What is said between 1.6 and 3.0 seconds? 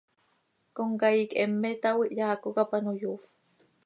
itaao, ihyaaco cap ano